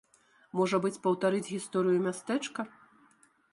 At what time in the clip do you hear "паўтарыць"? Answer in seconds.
1.03-1.51